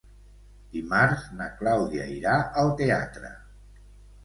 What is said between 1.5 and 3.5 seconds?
Clàudia irà al teatre.